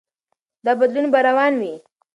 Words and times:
دا 0.65 0.71
بدلون 0.79 1.05
به 1.13 1.19
روان 1.27 1.53
وي. 1.61 1.73